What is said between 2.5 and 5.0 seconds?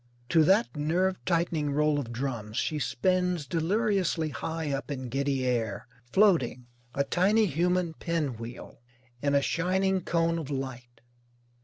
she spins deliriously high up